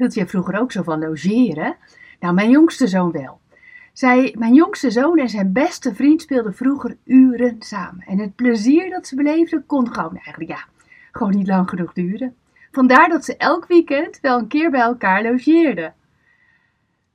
Hield 0.00 0.14
jij 0.14 0.26
vroeger 0.26 0.60
ook 0.60 0.72
zo 0.72 0.82
van 0.82 0.98
logeren? 0.98 1.76
Nou, 2.20 2.34
mijn 2.34 2.50
jongste 2.50 2.86
zoon 2.86 3.12
wel. 3.12 3.40
Zij, 3.92 4.34
mijn 4.38 4.54
jongste 4.54 4.90
zoon 4.90 5.18
en 5.18 5.28
zijn 5.28 5.52
beste 5.52 5.94
vriend 5.94 6.22
speelden 6.22 6.54
vroeger 6.54 6.96
uren 7.04 7.56
samen. 7.58 8.04
En 8.06 8.18
het 8.18 8.34
plezier 8.34 8.90
dat 8.90 9.06
ze 9.06 9.14
beleefden 9.14 9.66
kon 9.66 9.92
gewoon 9.92 10.14
eigenlijk, 10.14 10.50
ja, 10.50 10.64
gewoon 11.12 11.36
niet 11.36 11.46
lang 11.46 11.68
genoeg 11.68 11.92
duren. 11.92 12.34
Vandaar 12.72 13.08
dat 13.08 13.24
ze 13.24 13.36
elk 13.36 13.66
weekend 13.66 14.18
wel 14.20 14.38
een 14.38 14.46
keer 14.46 14.70
bij 14.70 14.80
elkaar 14.80 15.22
logeerden. 15.22 15.94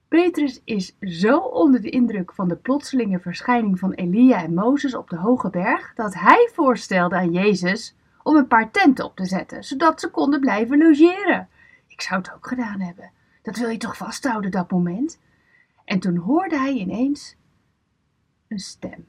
Petrus 0.08 0.62
is 0.66 0.96
zo 1.00 1.38
onder 1.38 1.82
de 1.82 1.90
indruk 1.90 2.34
van 2.34 2.48
de 2.48 2.56
plotselinge 2.56 3.20
verschijning 3.20 3.80
van 3.80 3.92
Elia 3.92 4.44
en 4.44 4.54
Mozes 4.54 4.96
op 4.96 5.10
de 5.10 5.18
hoge 5.18 5.50
berg 5.50 5.94
dat 5.96 6.14
hij 6.14 6.50
voorstelde 6.54 7.16
aan 7.16 7.32
Jezus 7.32 7.96
om 8.24 8.36
een 8.36 8.48
paar 8.48 8.72
tenten 8.72 9.06
op 9.06 9.16
te 9.16 9.26
zetten, 9.26 9.64
zodat 9.64 10.00
ze 10.00 10.10
konden 10.10 10.40
blijven 10.40 10.78
logeren. 10.78 11.48
Ik 11.96 12.02
zou 12.02 12.22
het 12.22 12.34
ook 12.34 12.48
gedaan 12.48 12.80
hebben. 12.80 13.12
Dat 13.42 13.58
wil 13.58 13.70
je 13.70 13.78
toch 13.78 13.98
vasthouden, 13.98 14.52
dat 14.52 14.72
moment? 14.72 15.20
En 15.86 16.00
toen 16.00 16.18
hoorde 16.18 16.58
hij 16.58 16.74
ineens 16.74 17.36
een 18.48 18.60
stem. 18.60 19.08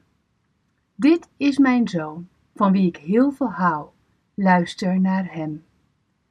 Dit 0.95 1.27
is 1.37 1.57
mijn 1.57 1.87
zoon, 1.87 2.27
van 2.55 2.71
wie 2.71 2.87
ik 2.87 2.97
heel 2.97 3.31
veel 3.31 3.51
hou. 3.51 3.87
Luister 4.33 4.99
naar 4.99 5.33
hem. 5.33 5.65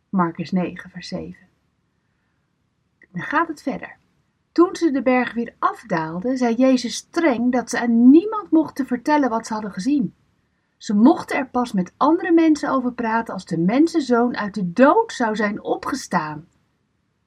Marcus 0.08 0.50
9, 0.50 0.90
vers 0.90 1.08
7. 1.08 1.36
Dan 3.12 3.22
gaat 3.22 3.48
het 3.48 3.62
verder. 3.62 3.96
Toen 4.52 4.76
ze 4.76 4.90
de 4.90 5.02
berg 5.02 5.34
weer 5.34 5.54
afdaalden, 5.58 6.36
zei 6.36 6.54
Jezus 6.54 6.94
streng 6.94 7.52
dat 7.52 7.70
ze 7.70 7.80
aan 7.80 8.10
niemand 8.10 8.50
mochten 8.50 8.86
vertellen 8.86 9.30
wat 9.30 9.46
ze 9.46 9.52
hadden 9.52 9.72
gezien. 9.72 10.14
Ze 10.76 10.94
mochten 10.94 11.36
er 11.36 11.48
pas 11.48 11.72
met 11.72 11.92
andere 11.96 12.32
mensen 12.32 12.70
over 12.70 12.92
praten 12.92 13.34
als 13.34 13.44
de 13.44 13.58
mensenzoon 13.58 14.36
uit 14.36 14.54
de 14.54 14.72
dood 14.72 15.12
zou 15.12 15.36
zijn 15.36 15.62
opgestaan. 15.62 16.46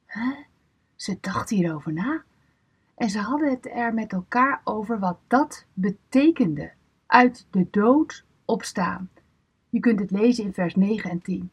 Huh? 0.08 0.38
Ze 0.96 1.18
dachten 1.22 1.56
hierover 1.56 1.94
na 1.94 2.24
en 3.00 3.10
ze 3.10 3.20
hadden 3.20 3.50
het 3.50 3.70
er 3.72 3.94
met 3.94 4.14
elkaar 4.14 4.62
over 4.64 5.00
wat 5.00 5.18
dat 5.28 5.66
betekende. 5.74 6.72
Uit 7.08 7.48
de 7.52 7.68
dood 7.72 8.26
opstaan. 8.46 9.10
Je 9.70 9.80
kunt 9.80 10.00
het 10.00 10.12
lezen 10.12 10.44
in 10.44 10.54
vers 10.54 10.76
9 10.76 11.10
en 11.10 11.22
10. 11.22 11.52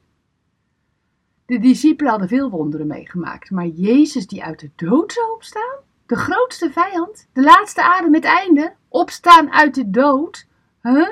De 1.46 1.58
discipelen 1.58 2.10
hadden 2.10 2.28
veel 2.28 2.50
wonderen 2.50 2.86
meegemaakt, 2.86 3.50
maar 3.50 3.66
Jezus 3.66 4.26
die 4.26 4.44
uit 4.44 4.60
de 4.60 4.70
dood 4.76 5.12
zou 5.12 5.32
opstaan? 5.32 5.76
De 6.06 6.16
grootste 6.16 6.70
vijand, 6.70 7.28
de 7.32 7.42
laatste 7.42 7.82
adem, 7.82 8.14
het 8.14 8.24
einde, 8.24 8.74
opstaan 8.88 9.52
uit 9.52 9.74
de 9.74 9.90
dood? 9.90 10.46
Huh? 10.82 11.08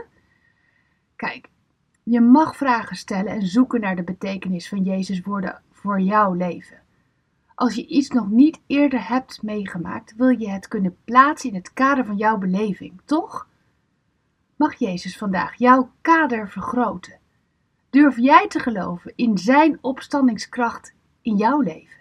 Kijk, 1.25 1.49
je 2.03 2.21
mag 2.21 2.57
vragen 2.57 2.97
stellen 2.97 3.33
en 3.33 3.47
zoeken 3.47 3.81
naar 3.81 3.97
de 3.97 4.03
betekenis 4.03 4.69
van 4.69 4.83
Jezus' 4.83 5.21
woorden 5.21 5.63
voor 5.71 6.01
jouw 6.01 6.33
leven. 6.33 6.83
Als 7.55 7.75
je 7.75 7.87
iets 7.87 8.09
nog 8.09 8.29
niet 8.29 8.61
eerder 8.67 9.09
hebt 9.09 9.43
meegemaakt, 9.43 10.15
wil 10.17 10.29
je 10.29 10.51
het 10.51 10.69
kunnen 10.69 10.97
plaatsen 11.05 11.49
in 11.51 11.55
het 11.55 11.73
kader 11.73 12.05
van 12.05 12.17
jouw 12.17 12.39
beleving, 12.39 13.01
toch? 13.05 13.49
Mag 14.57 14.75
Jezus 14.75 15.17
vandaag 15.17 15.55
jouw 15.55 15.91
kader 16.01 16.51
vergroten? 16.51 17.19
Durf 17.91 18.17
jij 18.17 18.49
te 18.49 18.59
geloven 18.59 19.13
in 19.17 19.39
Zijn 19.39 19.79
opstandingskracht 19.81 20.95
in 21.23 21.37
jouw 21.37 21.61
leven? 21.61 22.01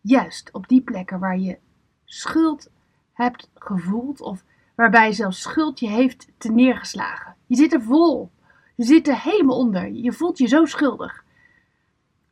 Juist 0.00 0.52
op 0.52 0.68
die 0.68 0.80
plekken 0.82 1.18
waar 1.18 1.38
je 1.38 1.58
schuld 2.04 2.70
hebt 3.12 3.50
gevoeld 3.54 4.20
of 4.20 4.44
waarbij 4.74 5.12
zelfs 5.12 5.40
schuld 5.40 5.80
je 5.80 5.88
heeft 5.88 6.28
te 6.38 6.52
neergeslagen. 6.52 7.34
Je 7.46 7.56
zit 7.56 7.72
er 7.72 7.82
vol. 7.82 8.30
Je 8.74 8.84
zit 8.84 9.08
er 9.08 9.20
helemaal 9.20 9.58
onder. 9.58 9.90
Je 9.90 10.12
voelt 10.12 10.38
je 10.38 10.46
zo 10.46 10.64
schuldig. 10.64 11.24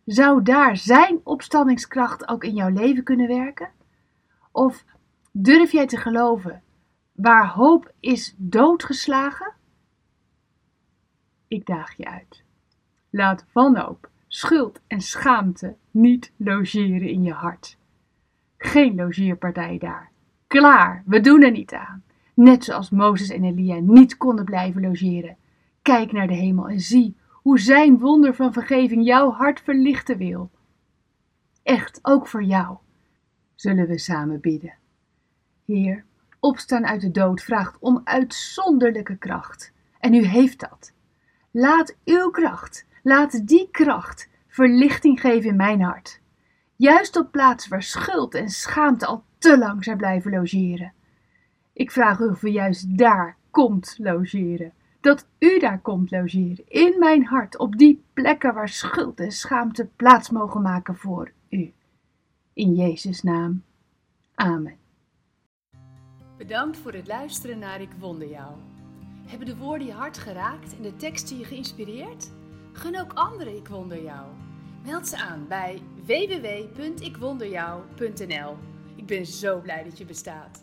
Zou 0.05 0.43
daar 0.43 0.77
zijn 0.77 1.21
opstandingskracht 1.25 2.29
ook 2.29 2.45
in 2.45 2.55
jouw 2.55 2.69
leven 2.69 3.05
kunnen 3.05 3.29
werken? 3.29 3.71
Of 4.51 4.85
durf 5.31 5.73
jij 5.73 5.87
te 5.87 5.97
geloven 5.97 6.63
waar 7.13 7.49
hoop 7.49 7.93
is 8.01 8.35
doodgeslagen? 8.37 9.53
Ik 11.49 11.67
daag 11.67 11.97
je 11.97 12.05
uit. 12.05 12.45
Laat 13.11 13.47
wanhoop, 13.53 14.11
schuld 14.29 14.81
en 14.87 15.01
schaamte 15.01 15.77
niet 15.91 16.33
logeren 16.37 17.09
in 17.09 17.23
je 17.23 17.33
hart. 17.33 17.77
Geen 18.57 18.95
logeerpartij 18.95 19.79
daar. 19.79 20.11
Klaar, 20.47 21.03
we 21.07 21.21
doen 21.21 21.43
er 21.43 21.51
niet 21.51 21.73
aan. 21.73 22.05
Net 22.35 22.65
zoals 22.65 22.91
Mozes 22.91 23.29
en 23.29 23.45
Elia 23.45 23.79
niet 23.79 24.17
konden 24.17 24.45
blijven 24.45 24.83
logeren. 24.83 25.37
Kijk 25.83 26.13
naar 26.13 26.27
de 26.27 26.35
hemel 26.35 26.69
en 26.69 26.81
zie 26.81 27.17
hoe 27.31 27.61
zijn 27.61 27.99
wonder 27.99 28.35
van 28.35 28.53
vergeving 28.53 29.05
jouw 29.05 29.31
hart 29.31 29.61
verlichten 29.61 30.17
wil. 30.17 30.51
Echt, 31.63 31.99
ook 32.03 32.27
voor 32.27 32.43
jou. 32.43 32.77
Zullen 33.55 33.87
we 33.87 33.99
samen 33.99 34.41
bidden. 34.41 34.75
Heer, 35.65 36.05
opstaan 36.41 36.87
uit 36.87 37.01
de 37.01 37.11
dood 37.11 37.43
vraagt 37.43 37.79
om 37.79 38.01
uitzonderlijke 38.05 39.17
kracht. 39.17 39.73
En 39.99 40.15
u 40.15 40.25
heeft 40.25 40.61
dat. 40.61 40.93
Laat 41.51 41.97
uw 42.05 42.31
kracht, 42.31 42.87
laat 43.03 43.47
die 43.47 43.69
kracht 43.71 44.29
verlichting 44.49 45.21
geven 45.21 45.51
in 45.51 45.57
mijn 45.57 45.81
hart. 45.81 46.21
Juist 46.77 47.17
op 47.17 47.31
plaatsen 47.31 47.71
waar 47.71 47.83
schuld 47.83 48.35
en 48.35 48.49
schaamte 48.49 49.07
al 49.07 49.25
te 49.39 49.59
lang 49.59 49.85
zijn 49.85 49.97
blijven 49.97 50.31
logeren. 50.31 50.93
Ik 51.73 51.91
vraag 51.91 52.19
u 52.19 52.29
of 52.29 52.43
u 52.43 52.49
juist 52.49 52.99
daar 52.99 53.37
komt 53.51 53.95
logeren 53.99 54.73
dat 55.03 55.27
u 55.39 55.59
daar 55.59 55.81
komt 55.81 56.11
logeren, 56.11 56.65
in 56.69 56.99
mijn 56.99 57.25
hart, 57.25 57.59
op 57.59 57.79
die 57.79 58.05
plekken 58.13 58.55
waar 58.55 58.69
schuld 58.69 59.21
en 59.21 59.33
schaamte 59.33 59.89
plaats 59.97 60.31
mogen 60.31 60.63
maken 60.63 60.97
voor 60.97 61.33
u. 61.49 61.73
In 62.53 62.75
Jezus' 62.75 63.23
naam. 63.23 63.63
Amen. 64.35 64.77
Bedankt 66.37 66.79
voor 66.79 66.93
het 66.93 67.07
luisteren 67.07 67.59
naar 67.59 67.81
Ik 67.81 67.93
Wonder 67.99 68.29
Jou. 68.29 68.57
Hebben 69.27 69.47
de 69.47 69.57
woorden 69.57 69.87
je 69.87 69.93
hart 69.93 70.19
geraakt 70.19 70.77
en 70.77 70.83
de 70.83 70.97
teksten 70.97 71.39
je 71.39 71.45
geïnspireerd? 71.45 72.31
Gun 72.73 73.01
ook 73.01 73.13
anderen 73.13 73.57
Ik 73.57 73.69
Wonder 73.69 74.03
Jou. 74.03 74.27
Meld 74.85 75.09
ze 75.09 75.17
aan 75.17 75.47
bij 75.49 75.83
www.ikwonderjou.nl. 76.05 78.57
Ik 78.97 79.07
ben 79.07 79.27
zo 79.27 79.61
blij 79.61 79.85
dat 79.85 79.99
je 79.99 80.05
bestaat. 80.05 80.63